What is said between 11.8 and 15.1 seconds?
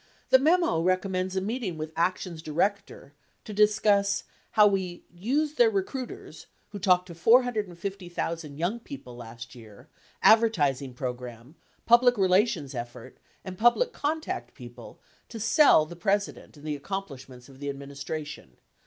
public relations effort, and public contact people,